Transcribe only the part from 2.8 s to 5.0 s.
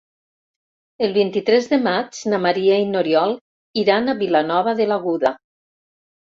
i n'Oriol iran a Vilanova de